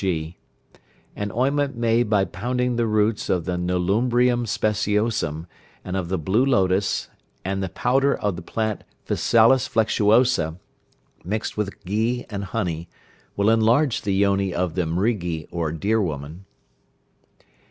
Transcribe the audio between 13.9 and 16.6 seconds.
the yoni of the Mrigi or deer woman.